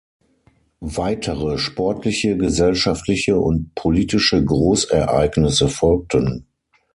[0.95, 6.47] Weitere sportliche, gesellschaftliche und politische Großereignisse folgten.